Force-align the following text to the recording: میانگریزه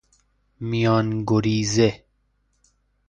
میانگریزه 0.59 2.03